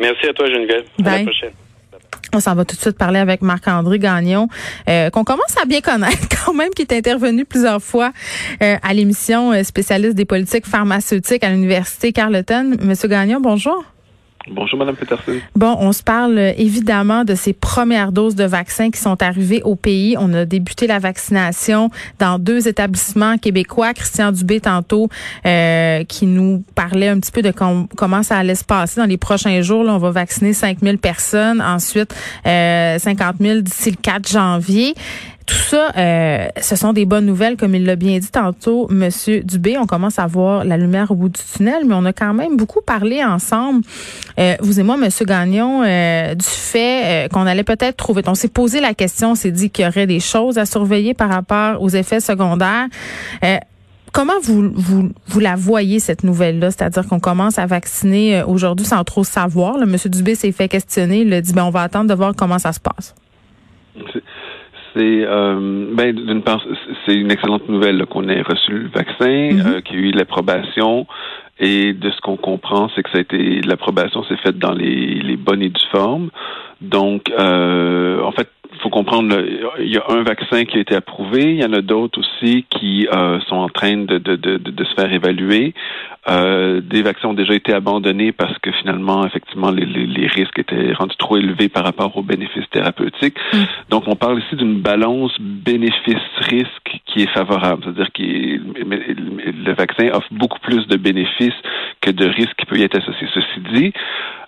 Merci 0.00 0.26
à 0.26 0.32
toi 0.32 0.46
Geneviève. 0.46 0.84
À 1.04 1.18
la 1.18 1.22
prochaine. 1.22 1.50
On 2.32 2.40
s'en 2.40 2.54
va 2.54 2.64
tout 2.64 2.74
de 2.74 2.80
suite 2.80 2.98
parler 2.98 3.20
avec 3.20 3.42
Marc-André 3.42 4.00
Gagnon, 4.00 4.48
euh, 4.88 5.10
qu'on 5.10 5.22
commence 5.22 5.56
à 5.60 5.66
bien 5.66 5.80
connaître 5.80 6.28
quand 6.44 6.52
même, 6.52 6.70
qui 6.70 6.82
est 6.82 6.92
intervenu 6.92 7.44
plusieurs 7.44 7.80
fois 7.80 8.10
euh, 8.62 8.76
à 8.82 8.94
l'émission 8.94 9.62
spécialiste 9.62 10.14
des 10.14 10.24
politiques 10.24 10.66
pharmaceutiques 10.66 11.44
à 11.44 11.50
l'Université 11.50 12.12
Carleton. 12.12 12.76
Monsieur 12.80 13.08
Gagnon, 13.08 13.40
bonjour. 13.40 13.84
Bonjour, 14.50 14.78
Madame 14.78 14.94
Peterson. 14.94 15.32
Bon, 15.56 15.74
on 15.80 15.92
se 15.92 16.02
parle 16.02 16.36
euh, 16.36 16.52
évidemment 16.58 17.24
de 17.24 17.34
ces 17.34 17.54
premières 17.54 18.12
doses 18.12 18.34
de 18.34 18.44
vaccins 18.44 18.90
qui 18.90 19.00
sont 19.00 19.22
arrivées 19.22 19.62
au 19.62 19.74
pays. 19.74 20.16
On 20.18 20.34
a 20.34 20.44
débuté 20.44 20.86
la 20.86 20.98
vaccination 20.98 21.90
dans 22.18 22.38
deux 22.38 22.68
établissements 22.68 23.38
québécois. 23.38 23.94
Christian 23.94 24.32
Dubé, 24.32 24.60
tantôt, 24.60 25.08
euh, 25.46 26.04
qui 26.04 26.26
nous 26.26 26.62
parlait 26.74 27.08
un 27.08 27.20
petit 27.20 27.32
peu 27.32 27.40
de 27.40 27.52
comment 27.52 28.22
ça 28.22 28.36
allait 28.36 28.54
se 28.54 28.64
passer 28.64 29.00
dans 29.00 29.06
les 29.06 29.16
prochains 29.16 29.62
jours. 29.62 29.86
On 29.88 29.98
va 29.98 30.10
vacciner 30.10 30.52
5000 30.52 30.98
personnes, 30.98 31.62
ensuite 31.62 32.14
euh, 32.46 32.98
50 32.98 33.36
000 33.40 33.60
d'ici 33.60 33.92
le 33.92 33.96
4 33.96 34.28
janvier. 34.28 34.94
Tout 35.46 35.54
ça, 35.56 35.92
euh, 35.98 36.48
ce 36.58 36.74
sont 36.74 36.94
des 36.94 37.04
bonnes 37.04 37.26
nouvelles, 37.26 37.58
comme 37.58 37.74
il 37.74 37.84
l'a 37.84 37.96
bien 37.96 38.18
dit 38.18 38.30
tantôt, 38.30 38.86
Monsieur 38.90 39.42
Dubé. 39.42 39.76
On 39.76 39.84
commence 39.84 40.18
à 40.18 40.26
voir 40.26 40.64
la 40.64 40.78
lumière 40.78 41.10
au 41.10 41.14
bout 41.14 41.28
du 41.28 41.40
tunnel, 41.42 41.84
mais 41.86 41.94
on 41.94 42.06
a 42.06 42.14
quand 42.14 42.32
même 42.32 42.56
beaucoup 42.56 42.80
parlé 42.80 43.22
ensemble, 43.22 43.82
euh, 44.38 44.56
vous 44.60 44.80
et 44.80 44.82
moi, 44.82 44.96
Monsieur 44.96 45.26
Gagnon, 45.26 45.82
euh, 45.84 46.34
du 46.34 46.46
fait 46.46 47.30
qu'on 47.30 47.46
allait 47.46 47.64
peut-être 47.64 47.96
trouver. 47.96 48.22
On 48.26 48.34
s'est 48.34 48.48
posé 48.48 48.80
la 48.80 48.94
question, 48.94 49.32
on 49.32 49.34
s'est 49.34 49.50
dit 49.50 49.68
qu'il 49.68 49.84
y 49.84 49.88
aurait 49.88 50.06
des 50.06 50.20
choses 50.20 50.56
à 50.56 50.64
surveiller 50.64 51.12
par 51.12 51.28
rapport 51.28 51.82
aux 51.82 51.90
effets 51.90 52.20
secondaires. 52.20 52.86
Comment 54.12 54.40
vous, 54.42 54.70
vous, 54.72 55.10
vous 55.26 55.40
la 55.40 55.56
voyez, 55.56 55.98
cette 55.98 56.22
nouvelle-là? 56.22 56.70
C'est-à-dire 56.70 57.06
qu'on 57.06 57.18
commence 57.18 57.58
à 57.58 57.66
vacciner 57.66 58.44
aujourd'hui 58.44 58.86
sans 58.86 59.02
trop 59.02 59.24
savoir. 59.24 59.76
Le 59.76 59.86
Monsieur 59.86 60.08
Dubé 60.08 60.36
s'est 60.36 60.52
fait 60.52 60.68
questionner. 60.68 61.22
Il 61.22 61.32
a 61.34 61.40
dit, 61.40 61.52
ben, 61.52 61.64
on 61.64 61.70
va 61.70 61.82
attendre 61.82 62.08
de 62.08 62.14
voir 62.14 62.32
comment 62.36 62.60
ça 62.60 62.72
se 62.72 62.78
passe 62.78 63.14
c'est 64.94 65.24
euh, 65.26 65.86
ben 65.92 66.14
d'une 66.14 66.42
part 66.42 66.64
c'est 67.04 67.14
une 67.14 67.30
excellente 67.30 67.68
nouvelle 67.68 68.06
qu'on 68.06 68.28
ait 68.28 68.42
reçu 68.42 68.72
le 68.72 68.88
vaccin, 68.88 69.24
mm-hmm. 69.26 69.66
euh, 69.66 69.80
qu'il 69.80 69.96
y 69.96 70.02
ait 70.04 70.08
eu 70.08 70.10
l'approbation 70.12 71.06
et 71.58 71.92
de 71.92 72.10
ce 72.10 72.20
qu'on 72.20 72.36
comprend, 72.36 72.88
c'est 72.94 73.02
que 73.02 73.10
ça 73.10 73.18
a 73.18 73.20
été 73.20 73.60
l'approbation 73.62 74.24
s'est 74.24 74.36
faite 74.36 74.58
dans 74.58 74.72
les, 74.72 75.20
les 75.20 75.36
bonnes 75.36 75.62
et 75.62 75.68
dues 75.68 75.88
formes. 75.92 76.30
Donc 76.80 77.30
euh, 77.30 78.20
en 78.22 78.32
fait 78.32 78.48
faut 78.84 78.90
comprendre, 78.90 79.34
il 79.78 79.88
y 79.88 79.96
a 79.96 80.04
un 80.10 80.22
vaccin 80.22 80.64
qui 80.64 80.76
a 80.76 80.80
été 80.80 80.94
approuvé, 80.94 81.54
il 81.54 81.62
y 81.62 81.64
en 81.64 81.72
a 81.72 81.80
d'autres 81.80 82.20
aussi 82.20 82.66
qui 82.68 83.08
euh, 83.10 83.40
sont 83.48 83.56
en 83.56 83.70
train 83.70 83.96
de, 83.96 84.18
de, 84.18 84.36
de, 84.36 84.58
de 84.58 84.84
se 84.84 84.94
faire 84.94 85.10
évaluer. 85.10 85.72
Euh, 86.28 86.80
des 86.82 87.02
vaccins 87.02 87.28
ont 87.28 87.34
déjà 87.34 87.54
été 87.54 87.72
abandonnés 87.72 88.32
parce 88.32 88.58
que 88.58 88.70
finalement, 88.72 89.26
effectivement, 89.26 89.70
les, 89.70 89.86
les, 89.86 90.06
les 90.06 90.26
risques 90.26 90.58
étaient 90.58 90.92
rendus 90.92 91.16
trop 91.16 91.38
élevés 91.38 91.70
par 91.70 91.84
rapport 91.84 92.14
aux 92.16 92.22
bénéfices 92.22 92.68
thérapeutiques. 92.70 93.36
Mm. 93.54 93.58
Donc, 93.88 94.04
on 94.06 94.16
parle 94.16 94.38
ici 94.40 94.56
d'une 94.56 94.80
balance 94.80 95.32
bénéfice-risque 95.40 97.00
qui 97.06 97.22
est 97.22 97.30
favorable, 97.30 97.82
c'est-à-dire 97.84 98.12
que 98.12 98.22
le 98.22 99.72
vaccin 99.74 100.08
offre 100.12 100.28
beaucoup 100.30 100.60
plus 100.60 100.86
de 100.88 100.96
bénéfices 100.96 101.60
que 102.02 102.10
de 102.10 102.26
risques 102.26 102.54
qui 102.58 102.66
peuvent 102.66 102.78
y 102.78 102.82
être 102.82 102.98
associés. 102.98 103.28
Ceci 103.32 103.60
dit, 103.72 103.92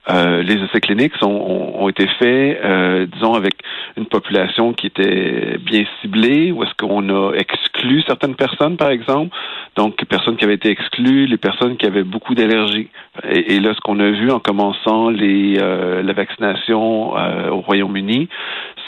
euh, 0.09 0.43
les 0.43 0.55
essais 0.63 0.81
cliniques 0.81 1.15
ont, 1.23 1.89
été 1.89 2.07
faits, 2.07 2.61
euh, 2.65 3.07
disons, 3.07 3.35
avec 3.35 3.55
une 3.97 4.07
population 4.07 4.73
qui 4.73 4.87
était 4.87 5.59
bien 5.59 5.85
ciblée, 6.01 6.53
ou 6.53 6.63
est-ce 6.63 6.75
qu'on 6.75 7.09
a 7.09 7.33
exclu 7.35 8.03
certaines 8.03 8.37
personnes, 8.37 8.77
par 8.77 8.91
exemple, 8.91 9.35
donc 9.77 10.05
personnes 10.07 10.37
qui 10.37 10.45
avaient 10.45 10.55
été 10.55 10.71
exclues, 10.71 11.27
les 11.27 11.37
personnes 11.37 11.77
qui 11.77 11.87
avaient 11.87 12.05
beaucoup 12.05 12.35
d'allergies. 12.35 12.89
Et, 13.29 13.61
là, 13.61 13.75
ce 13.75 13.81
qu'on 13.81 14.01
a 14.01 14.11
vu 14.11 14.31
en 14.31 14.41
commençant 14.41 15.11
les, 15.11 15.59
euh, 15.59 16.03
la 16.03 16.13
vaccination 16.13 17.13
au 17.13 17.61
Royaume-Uni, 17.61 18.29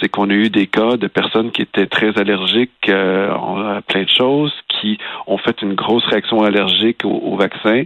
c'est 0.01 0.09
qu'on 0.09 0.31
a 0.31 0.35
eu 0.35 0.51
des 0.51 0.67
cas 0.67 0.97
de 0.97 1.07
personnes 1.07 1.51
qui 1.51 1.63
étaient 1.63 1.87
très 1.87 2.19
allergiques 2.19 2.89
à 2.89 3.81
plein 3.87 4.03
de 4.03 4.09
choses, 4.09 4.53
qui 4.69 4.99
ont 5.27 5.39
fait 5.39 5.61
une 5.63 5.75
grosse 5.75 6.05
réaction 6.07 6.43
allergique 6.43 7.05
au, 7.05 7.11
au 7.11 7.37
vaccin. 7.37 7.85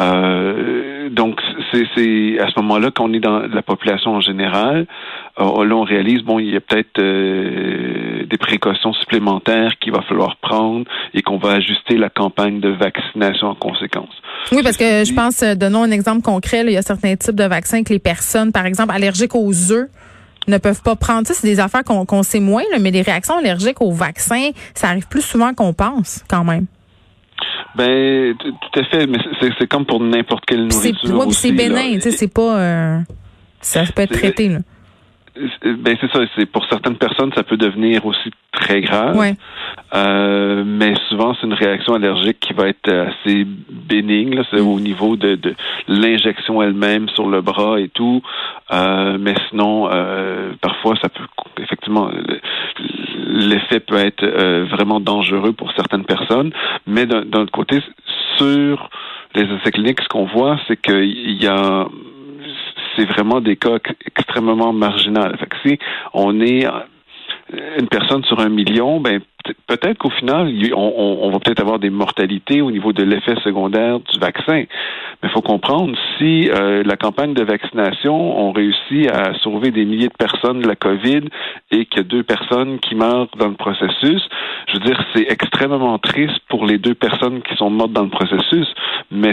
Euh, 0.00 1.08
donc, 1.10 1.40
c'est 1.72 2.38
à 2.38 2.48
ce 2.48 2.60
moment-là 2.60 2.90
qu'on 2.90 3.12
est 3.12 3.20
dans 3.20 3.40
la 3.40 3.62
population 3.62 4.12
en 4.12 4.20
général. 4.20 4.86
Euh, 5.38 5.64
là, 5.64 5.74
on 5.74 5.82
réalise, 5.82 6.22
bon, 6.22 6.38
il 6.38 6.50
y 6.50 6.56
a 6.56 6.60
peut-être 6.60 6.98
euh, 6.98 8.15
des 8.28 8.38
précautions 8.38 8.92
supplémentaires 8.94 9.72
qu'il 9.80 9.92
va 9.92 10.02
falloir 10.02 10.36
prendre 10.36 10.84
et 11.14 11.22
qu'on 11.22 11.38
va 11.38 11.52
ajuster 11.52 11.96
la 11.96 12.10
campagne 12.10 12.60
de 12.60 12.70
vaccination 12.70 13.48
en 13.48 13.54
conséquence. 13.54 14.14
Oui, 14.52 14.62
parce 14.62 14.76
que 14.76 15.04
je 15.04 15.12
pense, 15.12 15.42
donnons 15.42 15.82
un 15.82 15.90
exemple 15.90 16.22
concret, 16.22 16.62
il 16.66 16.72
y 16.72 16.76
a 16.76 16.82
certains 16.82 17.16
types 17.16 17.34
de 17.34 17.44
vaccins 17.44 17.82
que 17.82 17.92
les 17.92 17.98
personnes, 17.98 18.52
par 18.52 18.66
exemple, 18.66 18.92
allergiques 18.92 19.34
aux 19.34 19.72
œufs, 19.72 19.88
ne 20.48 20.58
peuvent 20.58 20.82
pas 20.82 20.96
prendre. 20.96 21.26
Ça, 21.26 21.34
c'est 21.34 21.46
des 21.46 21.60
affaires 21.60 21.84
qu'on 21.84 22.22
sait 22.22 22.40
moins, 22.40 22.62
mais 22.80 22.90
les 22.90 23.02
réactions 23.02 23.38
allergiques 23.38 23.80
aux 23.80 23.92
vaccins, 23.92 24.50
ça 24.74 24.88
arrive 24.88 25.08
plus 25.08 25.22
souvent 25.22 25.54
qu'on 25.54 25.72
pense, 25.72 26.24
quand 26.28 26.44
même. 26.44 26.66
Ben, 27.76 28.34
tout 28.38 28.80
à 28.80 28.84
fait, 28.84 29.06
mais 29.06 29.18
c'est 29.58 29.66
comme 29.66 29.84
pour 29.84 30.00
n'importe 30.00 30.44
quelle 30.46 30.66
nourriture. 30.66 31.32
C'est 31.32 31.52
bénin, 31.52 31.94
tu 31.94 32.00
sais, 32.02 32.10
c'est 32.12 32.32
pas. 32.32 32.58
Euh, 32.58 32.98
ça 33.60 33.82
peut 33.94 34.02
être 34.02 34.12
traité, 34.12 34.48
là. 34.48 34.58
Ben 35.64 35.96
c'est 36.00 36.10
ça. 36.12 36.20
C'est 36.36 36.46
pour 36.46 36.64
certaines 36.66 36.96
personnes, 36.96 37.32
ça 37.34 37.42
peut 37.42 37.56
devenir 37.56 38.06
aussi 38.06 38.30
très 38.52 38.80
grave. 38.80 39.34
Euh, 39.94 40.64
mais 40.66 40.94
souvent, 41.08 41.34
c'est 41.34 41.46
une 41.46 41.54
réaction 41.54 41.94
allergique 41.94 42.40
qui 42.40 42.52
va 42.52 42.68
être 42.68 42.90
assez 42.90 43.46
bénigne. 43.70 44.42
C'est 44.50 44.60
mm. 44.60 44.68
au 44.68 44.80
niveau 44.80 45.16
de, 45.16 45.34
de 45.34 45.54
l'injection 45.88 46.62
elle-même 46.62 47.08
sur 47.10 47.28
le 47.28 47.40
bras 47.40 47.78
et 47.80 47.88
tout. 47.88 48.22
Euh, 48.72 49.16
mais 49.20 49.34
sinon, 49.50 49.88
euh, 49.90 50.52
parfois, 50.60 50.94
ça 51.00 51.08
peut 51.08 51.24
effectivement 51.62 52.10
l'effet 53.26 53.80
peut 53.80 53.96
être 53.96 54.22
euh, 54.22 54.66
vraiment 54.70 55.00
dangereux 55.00 55.52
pour 55.52 55.72
certaines 55.72 56.04
personnes. 56.04 56.52
Mais 56.86 57.06
d'un 57.06 57.22
autre 57.40 57.52
côté, 57.52 57.80
sur 58.36 58.90
les 59.34 59.42
essais 59.42 59.70
cliniques, 59.70 60.00
ce 60.02 60.08
qu'on 60.08 60.24
voit, 60.24 60.58
c'est 60.66 60.80
qu'il 60.80 61.42
y 61.42 61.46
a 61.46 61.86
c'est 62.96 63.04
vraiment 63.04 63.40
des 63.40 63.56
cas 63.56 63.78
extrêmement 64.06 64.72
marginaux. 64.72 65.36
Fait 65.38 65.46
que 65.46 65.56
si 65.64 65.78
on 66.14 66.40
est 66.40 66.66
une 67.78 67.88
personne 67.88 68.24
sur 68.24 68.40
un 68.40 68.48
million, 68.48 69.00
ben 69.00 69.20
peut-être 69.66 69.98
qu'au 69.98 70.10
final, 70.10 70.52
on, 70.74 71.30
va 71.30 71.38
peut-être 71.38 71.60
avoir 71.60 71.78
des 71.78 71.90
mortalités 71.90 72.60
au 72.60 72.70
niveau 72.70 72.92
de 72.92 73.02
l'effet 73.02 73.34
secondaire 73.42 74.00
du 74.00 74.18
vaccin. 74.18 74.64
Mais 75.22 75.28
il 75.28 75.30
faut 75.30 75.42
comprendre, 75.42 75.96
si 76.18 76.50
euh, 76.50 76.82
la 76.84 76.96
campagne 76.96 77.34
de 77.34 77.42
vaccination 77.42 78.14
ont 78.14 78.52
réussi 78.52 79.08
à 79.08 79.34
sauver 79.42 79.70
des 79.70 79.84
milliers 79.84 80.08
de 80.08 80.16
personnes 80.18 80.60
de 80.60 80.68
la 80.68 80.76
COVID 80.76 81.22
et 81.70 81.86
qu'il 81.86 81.98
y 81.98 82.00
a 82.00 82.04
deux 82.04 82.22
personnes 82.22 82.78
qui 82.80 82.94
meurent 82.94 83.28
dans 83.38 83.48
le 83.48 83.54
processus, 83.54 84.22
je 84.68 84.74
veux 84.74 84.84
dire, 84.84 85.00
c'est 85.14 85.26
extrêmement 85.30 85.98
triste 85.98 86.38
pour 86.48 86.66
les 86.66 86.78
deux 86.78 86.94
personnes 86.94 87.42
qui 87.42 87.56
sont 87.56 87.70
mortes 87.70 87.92
dans 87.92 88.04
le 88.04 88.10
processus, 88.10 88.66
mais 89.10 89.32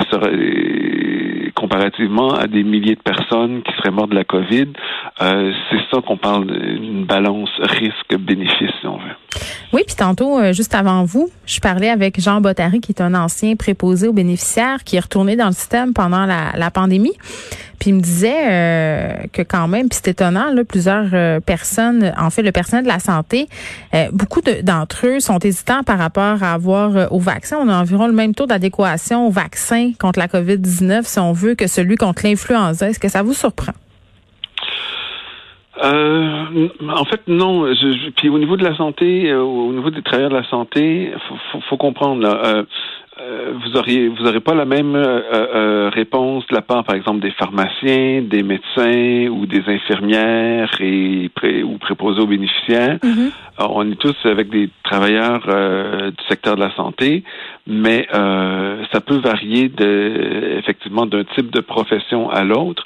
comparativement 1.55 2.34
à 2.34 2.48
des 2.48 2.63
milliers 2.63 2.96
de 2.96 3.01
personnes 3.01 3.62
qui 3.63 3.72
seraient 3.77 3.91
mortes 3.91 4.10
de 4.10 4.15
la 4.15 4.24
COVID, 4.24 4.67
euh, 5.22 5.53
c'est 5.70 5.79
ça 5.91 6.01
qu'on 6.01 6.17
parle 6.17 6.48
d'une 6.48 7.05
balance 7.05 7.50
risque-bénéfice, 7.60 8.72
si 8.82 8.88
on 8.88 8.98
veut. 8.98 9.15
Oui, 9.72 9.82
puis 9.86 9.96
tantôt, 10.04 10.38
euh, 10.38 10.52
juste 10.52 10.76
avant 10.76 11.06
vous, 11.06 11.30
je 11.46 11.62
parlais 11.62 11.90
avec 11.90 12.20
Jean 12.20 12.42
Bottary, 12.42 12.82
qui 12.82 12.92
est 12.92 13.02
un 13.02 13.14
ancien 13.14 13.56
préposé 13.56 14.10
aux 14.10 14.14
bénéficiaires, 14.14 14.84
qui 14.84 14.98
est 14.98 15.00
retourné 15.00 15.38
dans 15.38 15.48
le 15.48 15.54
système 15.54 15.94
pendant 15.94 16.26
la, 16.26 16.72
pandémie. 16.72 17.14
Puis 17.80 17.92
il 17.92 17.96
me 17.96 18.02
disait 18.02 18.52
euh, 18.52 19.14
que 19.32 19.42
quand 19.44 19.70
même, 19.70 19.88
puis 19.88 20.00
c'est 20.02 20.12
étonnant, 20.12 20.52
là, 20.54 20.66
plusieurs 20.66 21.08
euh, 21.14 21.40
personnes, 21.40 22.12
en 22.18 22.30
fait, 22.30 22.42
le 22.42 22.52
personnel 22.52 22.84
de 22.84 22.90
la 22.90 23.00
santé, 23.00 23.48
beaucoup 24.12 24.42
d'entre 24.42 25.08
eux 25.08 25.20
sont 25.22 25.40
hésitants 25.40 25.84
par 25.84 25.98
rapport 25.98 26.44
à 26.44 26.54
avoir 26.54 27.14
au 27.14 27.20
vaccin. 27.20 27.58
On 27.62 27.70
a 27.70 27.76
environ 27.80 28.08
le 28.08 28.14
même 28.14 28.36
taux 28.36 28.46
d'adéquation 28.46 29.28
au 29.28 29.32
vaccin 29.32 29.92
contre 30.00 30.20
la 30.20 30.28
COVID-19, 30.28 31.04
si 31.06 31.20
on 31.20 31.32
veut, 31.32 31.56
que 31.56 31.68
celui 31.68 31.96
contre 31.96 32.26
l'influenza. 32.26 32.90
Est-ce 32.90 33.00
que 33.00 33.10
ça 33.10 33.24
vous 33.24 33.34
surprend? 33.34 33.74
Euh, 35.84 36.70
en 36.88 37.06
fait, 37.06 37.22
non. 37.28 37.66
Je, 37.74 38.10
puis 38.12 38.30
au 38.30 38.40
niveau 38.40 38.56
de 38.56 38.63
la 38.63 38.75
santé, 38.78 39.30
euh, 39.30 39.42
au 39.42 39.74
niveau 39.74 39.90
des 39.90 40.02
travailleurs 40.02 40.30
de 40.30 40.36
la 40.36 40.50
santé, 40.50 41.12
faut, 41.28 41.36
faut, 41.52 41.62
faut 41.70 41.78
comprendre 41.78 42.22
là. 42.22 42.42
Euh, 42.46 42.63
euh 43.20 43.54
vous 43.63 43.78
auriez, 43.78 44.08
vous 44.08 44.25
aurez 44.25 44.40
pas 44.40 44.56
la 44.56 44.66
même 44.66 44.96
réponse 45.94 46.48
de 46.48 46.56
la 46.56 46.62
part, 46.62 46.84
par 46.84 46.96
exemple, 46.96 47.20
des 47.20 47.32
pharmaciens, 47.32 48.24
des 48.24 48.42
médecins 48.42 49.28
ou 49.30 49.46
des 49.46 49.62
infirmières 49.68 50.72
et 50.80 51.30
pré, 51.36 51.62
ou 51.62 51.78
préposés 51.78 52.22
aux 52.22 52.28
bénéficiaires. 52.28 52.98
Mm-hmm. 53.04 53.32
on 53.70 53.92
est 53.92 54.00
tous 54.00 54.16
avec 54.24 54.50
des 54.50 54.70
travailleurs 54.84 55.42
du 55.42 56.24
secteur 56.28 56.56
de 56.56 56.62
la 56.62 56.75
santé, 56.75 57.24
mais 57.68 58.08
ça 58.12 59.00
peut 59.06 59.20
varier 59.20 59.70
de, 59.70 60.58
effectivement 60.58 61.06
d'un 61.06 61.24
type 61.36 61.52
de 61.52 61.62
profession 61.62 62.32
à 62.32 62.44
l'autre 62.44 62.84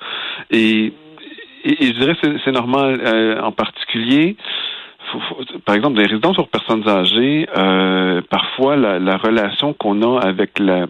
et 0.52 0.92
et, 1.64 1.88
je 1.88 1.92
dirais 1.94 2.16
que 2.16 2.38
c'est 2.44 2.52
normal 2.52 3.00
euh, 3.04 3.42
en 3.42 3.52
particulier. 3.52 4.36
par 5.66 5.76
exemple, 5.76 5.98
les 6.00 6.06
résidences 6.06 6.36
pour 6.36 6.50
personnes 6.50 6.88
âgées, 6.88 7.48
euh, 7.58 8.22
parfois 8.30 8.76
la, 8.76 9.18
relation 9.18 9.74
qu'on 9.74 10.02
a 10.02 10.20
avec 10.22 10.60
la, 10.60 10.88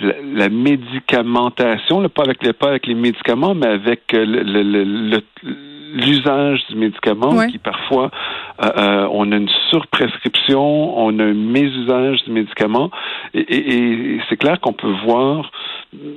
la, 0.00 0.48
médicamentation, 0.48 2.08
pas 2.08 2.22
avec 2.22 2.42
les 2.42 2.52
pas 2.52 2.68
avec 2.68 2.86
les 2.86 2.94
médicaments, 2.94 3.54
mais 3.54 3.68
avec 3.68 4.12
euh, 4.14 4.24
le, 4.26 5.20
l'usage 5.94 6.66
du 6.68 6.76
médicament 6.76 7.46
qui 7.48 7.58
parfois 7.58 8.10
euh, 8.62 9.08
on 9.10 9.30
a 9.32 9.36
une 9.36 9.50
surprescription, 9.70 10.98
on 10.98 11.18
a 11.18 11.24
un 11.24 11.34
mésusage 11.34 12.24
du 12.24 12.32
médicament 12.32 12.90
et 13.34 14.18
c'est 14.28 14.36
clair 14.36 14.60
qu'on 14.60 14.72
peut 14.72 14.94
voir 15.04 15.50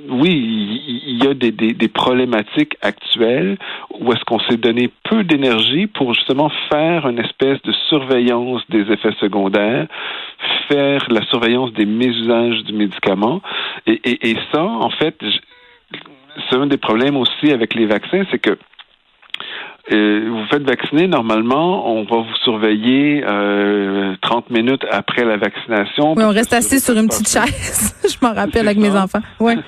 oui, 0.08 0.82
il 1.06 1.24
y 1.24 1.26
a 1.26 1.34
des, 1.34 1.52
des, 1.52 1.88
problématiques 1.88 2.76
actuelles 2.82 3.56
où 3.98 4.12
est-ce 4.12 4.24
qu'on 4.24 4.40
s'est 4.40 4.56
donné 4.56 4.90
peu 5.08 5.24
d'énergie 5.24 5.86
pour 5.86 6.12
justement 6.14 6.50
faire 6.70 7.08
une 7.08 7.18
espèce 7.18 7.62
de 7.62 7.72
surveillance 7.88 8.62
des 8.68 8.90
effets 8.92 9.14
secondaires, 9.20 9.86
faire 10.68 11.06
la 11.10 11.22
surveillance 11.26 11.72
des 11.72 11.86
mésusages 11.86 12.64
du 12.64 12.72
médicament. 12.72 13.40
Et, 13.86 14.00
et, 14.04 14.30
et 14.30 14.36
ça, 14.52 14.64
en 14.64 14.90
fait, 14.90 15.16
c'est 16.48 16.56
un 16.56 16.66
des 16.66 16.78
problèmes 16.78 17.16
aussi 17.16 17.52
avec 17.52 17.74
les 17.74 17.86
vaccins, 17.86 18.24
c'est 18.30 18.38
que 18.38 18.58
euh, 19.92 20.28
vous 20.28 20.46
faites 20.46 20.62
vacciner, 20.62 21.08
normalement, 21.08 21.90
on 21.92 22.04
va 22.04 22.18
vous 22.18 22.36
surveiller 22.44 23.22
euh, 23.26 24.14
30 24.22 24.50
minutes 24.50 24.84
après 24.90 25.24
la 25.24 25.36
vaccination. 25.36 26.14
Oui, 26.16 26.24
on 26.24 26.30
reste 26.30 26.52
assis 26.52 26.80
sur 26.80 26.96
une 26.96 27.08
petite 27.08 27.28
chaise. 27.28 27.94
Je 28.08 28.24
m'en 28.24 28.32
rappelle 28.32 28.66
avec 28.66 28.78
mes 28.78 28.96
enfants. 28.96 29.20
Ouais. 29.40 29.56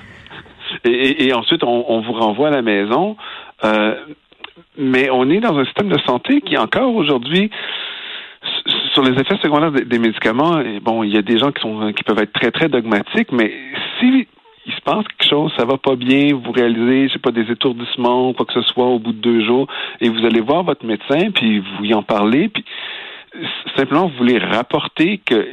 Et, 0.85 1.27
et, 1.27 1.33
ensuite, 1.33 1.63
on, 1.63 1.85
on, 1.87 2.01
vous 2.01 2.13
renvoie 2.13 2.47
à 2.47 2.51
la 2.51 2.63
maison. 2.63 3.15
Euh, 3.63 3.95
mais 4.77 5.09
on 5.11 5.29
est 5.29 5.39
dans 5.39 5.55
un 5.57 5.65
système 5.65 5.87
de 5.87 5.99
santé 5.99 6.41
qui, 6.41 6.57
encore 6.57 6.93
aujourd'hui, 6.95 7.51
sur 8.93 9.03
les 9.03 9.11
effets 9.19 9.37
secondaires 9.41 9.71
des, 9.71 9.99
médicaments, 9.99 10.61
bon, 10.81 11.03
il 11.03 11.13
y 11.13 11.17
a 11.17 11.21
des 11.21 11.37
gens 11.37 11.51
qui 11.51 11.61
sont 11.61 11.93
qui 11.93 12.03
peuvent 12.03 12.19
être 12.19 12.33
très 12.33 12.51
très 12.51 12.69
dogmatiques, 12.69 13.31
mais 13.31 13.53
si 13.99 14.27
il 14.85 14.91
se 14.91 14.95
passe 14.95 15.05
quelque 15.07 15.29
chose, 15.29 15.51
ça 15.57 15.65
va 15.65 15.77
pas 15.77 15.95
bien, 15.95 16.33
vous 16.33 16.51
réalisez, 16.51 17.07
je 17.07 17.13
sais 17.13 17.19
pas, 17.19 17.31
des 17.31 17.49
étourdissements 17.51 18.29
ou 18.29 18.33
quoi 18.33 18.45
que 18.45 18.53
ce 18.53 18.61
soit 18.61 18.85
au 18.85 18.99
bout 18.99 19.13
de 19.13 19.21
deux 19.21 19.45
jours, 19.45 19.67
et 20.01 20.09
vous 20.09 20.25
allez 20.25 20.41
voir 20.41 20.63
votre 20.63 20.85
médecin, 20.85 21.31
puis 21.31 21.59
vous 21.59 21.85
y 21.85 21.93
en 21.93 22.03
parlez, 22.03 22.49
puis 22.49 22.63
simplement 23.75 24.07
vous 24.07 24.17
voulez 24.17 24.37
rapporter 24.37 25.19
que 25.19 25.47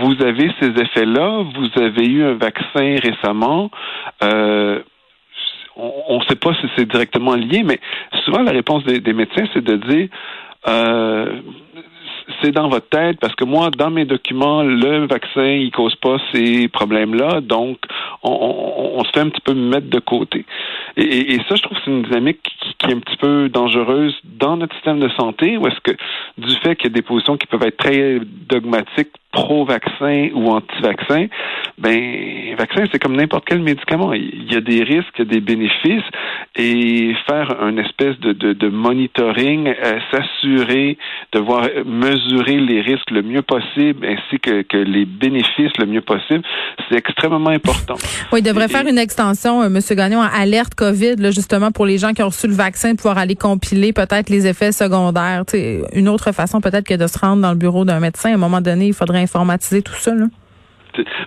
vous 0.00 0.22
avez 0.22 0.50
ces 0.60 0.68
effets-là, 0.68 1.44
vous 1.54 1.82
avez 1.82 2.06
eu 2.06 2.22
un 2.24 2.34
vaccin 2.34 2.96
récemment, 3.02 3.70
euh, 4.22 4.80
on 5.74 6.18
ne 6.18 6.24
sait 6.24 6.36
pas 6.36 6.52
si 6.54 6.66
c'est 6.76 6.88
directement 6.88 7.34
lié, 7.34 7.62
mais 7.64 7.80
souvent 8.24 8.42
la 8.42 8.52
réponse 8.52 8.84
des, 8.84 9.00
des 9.00 9.14
médecins, 9.14 9.44
c'est 9.54 9.64
de 9.64 9.76
dire 9.76 10.08
euh, 10.68 11.40
c'est 12.40 12.52
dans 12.52 12.68
votre 12.68 12.88
tête 12.88 13.18
parce 13.20 13.34
que 13.34 13.44
moi, 13.44 13.70
dans 13.70 13.90
mes 13.90 14.04
documents, 14.04 14.62
le 14.62 15.06
vaccin, 15.06 15.44
il 15.44 15.70
cause 15.70 15.94
pas 15.96 16.16
ces 16.32 16.68
problèmes-là, 16.68 17.40
donc 17.40 17.78
on, 18.22 19.02
se 19.04 19.10
fait 19.10 19.20
un 19.20 19.28
petit 19.28 19.40
peu 19.40 19.54
mettre 19.54 19.88
de 19.88 19.98
côté. 19.98 20.44
Et, 20.96 21.38
ça, 21.48 21.56
je 21.56 21.62
trouve 21.62 21.78
que 21.78 21.84
c'est 21.84 21.90
une 21.90 22.02
dynamique 22.02 22.40
qui, 22.78 22.90
est 22.90 22.94
un 22.94 23.00
petit 23.00 23.16
peu 23.16 23.48
dangereuse 23.48 24.14
dans 24.24 24.56
notre 24.56 24.74
système 24.74 25.00
de 25.00 25.08
santé, 25.10 25.56
où 25.56 25.66
est-ce 25.66 25.80
que 25.80 25.96
du 26.38 26.54
fait 26.56 26.76
qu'il 26.76 26.90
y 26.90 26.92
a 26.92 26.94
des 26.94 27.02
positions 27.02 27.36
qui 27.36 27.46
peuvent 27.46 27.62
être 27.64 27.76
très 27.76 28.20
dogmatiques 28.48 29.12
pro-vaccin 29.32 30.28
ou 30.34 30.50
anti-vaccin, 30.50 31.26
ben, 31.78 32.54
vaccin, 32.56 32.84
c'est 32.92 32.98
comme 32.98 33.16
n'importe 33.16 33.44
quel 33.46 33.62
médicament. 33.62 34.12
Il 34.12 34.52
y 34.52 34.56
a 34.56 34.60
des 34.60 34.84
risques, 34.84 35.14
il 35.18 35.24
y 35.24 35.28
a 35.28 35.30
des 35.30 35.40
bénéfices, 35.40 36.04
et 36.56 37.14
faire 37.26 37.56
une 37.66 37.78
espèce 37.78 38.18
de, 38.20 38.32
de, 38.32 38.68
monitoring, 38.68 39.68
euh, 39.68 39.98
s'assurer 40.10 40.98
de 41.32 41.38
voir 41.38 41.66
mesurer 41.86 42.58
les 42.58 42.82
risques 42.82 43.10
le 43.10 43.22
mieux 43.22 43.42
possible, 43.42 44.06
ainsi 44.06 44.38
que, 44.38 44.62
que 44.62 44.76
les 44.76 45.06
bénéfices 45.06 45.72
le 45.78 45.86
mieux 45.86 46.02
possible, 46.02 46.42
c'est 46.88 46.98
extrêmement 46.98 47.50
important. 47.50 47.94
Oui, 48.32 48.40
il 48.40 48.42
devrait 48.42 48.68
faire 48.68 48.86
une 48.86 48.98
extension, 48.98 49.62
euh, 49.62 49.66
M. 49.66 49.78
Gagnon, 49.96 50.20
à 50.20 50.28
alerte 50.28 50.74
COVID, 50.74 51.16
là, 51.16 51.30
justement, 51.30 51.70
pour 51.70 51.86
les 51.86 51.96
gens 51.96 52.12
qui 52.12 52.22
ont 52.22 52.28
reçu 52.28 52.48
le 52.48 52.54
vaccin, 52.54 52.94
pouvoir 52.94 53.16
aller 53.16 53.34
compiler 53.34 53.94
peut-être 53.94 54.28
les 54.28 54.46
effets 54.46 54.72
secondaires. 54.72 55.44
une 55.94 56.08
autre 56.08 56.32
façon 56.32 56.60
peut-être 56.60 56.86
que 56.86 56.94
de 56.94 57.06
se 57.06 57.18
rendre 57.18 57.40
dans 57.40 57.52
le 57.52 57.58
bureau 57.58 57.84
d'un 57.84 58.00
médecin. 58.00 58.30
À 58.30 58.34
un 58.34 58.38
moment 58.38 58.60
donné, 58.60 58.88
il 58.88 58.94
faudrait 58.94 59.21
informatiser 59.22 59.82
tout 59.82 59.94
ça. 59.94 60.14
Là? 60.14 60.26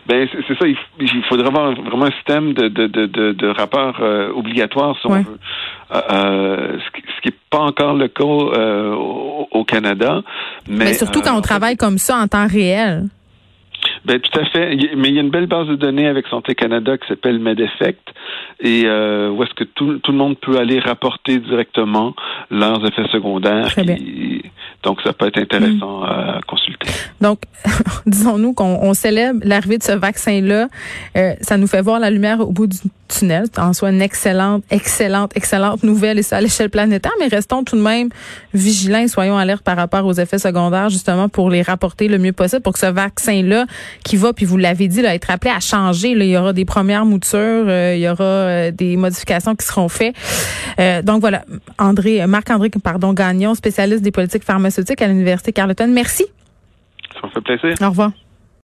Ben 0.08 0.28
c'est 0.48 0.58
ça. 0.58 0.66
Il, 0.68 1.24
faudrait 1.28 1.48
avoir 1.48 1.74
vraiment 1.74 2.06
un 2.06 2.12
système 2.12 2.54
de 2.54 2.68
de 2.68 2.88
de, 2.88 3.32
de, 3.34 3.48
rapport 3.48 3.98
euh, 4.00 4.32
obligatoire 4.32 4.96
si 5.00 5.08
on 5.08 5.22
veut. 5.22 5.40
Euh, 5.92 6.02
euh, 6.12 6.78
ce 6.80 7.22
qui 7.22 7.30
n'est 7.30 7.36
pas 7.50 7.60
encore 7.60 7.96
le 7.96 8.08
cas 8.08 8.24
au, 8.24 9.66
Canada. 9.66 10.22
Mais, 10.68 10.86
mais 10.86 10.94
surtout 10.94 11.22
quand 11.22 11.36
on 11.36 11.42
travaille 11.42 11.76
comme 11.76 11.98
ça 11.98 12.18
en 12.18 12.28
temps 12.28 12.48
réel. 12.48 13.06
Ben 14.06 14.20
tout 14.20 14.40
à 14.40 14.46
fait. 14.46 14.76
Mais 14.96 15.10
il 15.10 15.16
y 15.16 15.18
a 15.18 15.22
une 15.22 15.32
belle 15.32 15.48
base 15.48 15.68
de 15.68 15.76
données 15.76 16.08
avec 16.08 16.28
Santé 16.28 16.54
Canada 16.54 16.98
qui 16.98 17.08
s'appelle 17.08 17.40
MedEffect 17.40 18.02
et 18.60 18.84
euh, 18.86 19.30
où 19.32 19.44
est-ce 19.44 19.54
que 19.54 19.64
tout, 19.64 19.98
tout, 20.00 20.12
le 20.12 20.18
monde 20.18 20.38
peut 20.38 20.58
aller 20.58 20.80
rapporter 20.80 21.40
directement 21.40 22.16
leurs 22.52 22.86
effets 22.86 23.08
secondaires. 23.12 23.74
donc 24.84 25.02
ça 25.02 25.12
peut 25.14 25.28
être 25.28 25.40
intéressant 25.40 26.02
mm. 26.02 26.04
à 26.04 26.40
consulter. 26.48 26.88
Donc 27.20 27.40
disons-nous 28.06 28.54
qu'on 28.54 28.94
célèbre 28.94 29.40
l'arrivée 29.44 29.78
de 29.78 29.84
ce 29.84 29.92
vaccin-là. 29.92 30.68
Euh, 31.18 31.34
ça 31.42 31.58
nous 31.58 31.68
fait 31.68 31.82
voir 31.82 32.00
la 32.00 32.12
lumière 32.12 32.40
au 32.42 32.52
bout 32.52 32.68
du 32.68 32.78
tunnel. 33.08 33.46
En 33.58 33.74
soit 33.74 33.90
une 33.90 34.02
excellente, 34.02 34.64
excellente, 34.70 35.36
excellente 35.36 35.84
nouvelle 35.84 36.20
et 36.20 36.24
ça 36.24 36.38
à 36.38 36.42
l'échelle 36.42 36.70
planétaire. 36.70 37.12
Mais 37.20 37.28
restons 37.28 37.64
tout 37.64 37.76
de 37.76 37.82
même 37.82 38.10
vigilants 38.54 39.00
et 39.00 39.08
soyons 39.08 39.38
alertes 39.38 39.64
par 39.64 39.78
rapport 39.78 40.06
aux 40.06 40.14
effets 40.14 40.40
secondaires 40.40 40.90
justement 40.90 41.30
pour 41.30 41.50
les 41.50 41.62
rapporter 41.62 42.08
le 42.08 42.20
mieux 42.20 42.34
possible 42.34 42.62
pour 42.62 42.74
que 42.74 42.80
ce 42.80 42.86
vaccin-là 42.86 43.66
qui 44.04 44.16
va, 44.18 44.34
puis 44.34 44.46
vous 44.46 44.58
l'avez 44.58 44.88
dit, 44.88 45.02
là, 45.02 45.16
être 45.16 45.30
appelé 45.32 45.52
à 45.52 45.60
changer. 45.60 46.16
Là, 46.16 46.26
il 46.26 46.32
y 46.32 46.38
aura 46.38 46.54
des 46.54 46.66
premières 46.66 47.06
moutures, 47.06 47.40
euh, 47.40 47.94
il 47.96 48.02
y 48.02 48.10
aura 48.10 48.24
euh, 48.24 48.72
des 48.72 48.98
modifications 48.98 49.56
qui 49.56 49.66
seront 49.66 49.90
faites. 49.90 50.16
Euh, 50.80 51.02
donc 51.02 51.22
voilà, 51.22 51.44
André, 51.80 52.26
Marc-André 52.28 52.70
pardon, 52.84 53.14
Gagnon, 53.14 53.56
spécialiste 53.56 54.04
des 54.04 54.12
politiques 54.12 54.44
pharmaceutiques 54.44 55.02
à 55.02 55.08
l'Université 55.08 55.54
Carleton. 55.54 55.88
Merci. 55.88 56.26
Ça 57.14 57.28
me 57.28 57.32
fait 57.32 57.42
plaisir. 57.42 57.76
Au 57.82 57.90
revoir. 57.90 58.12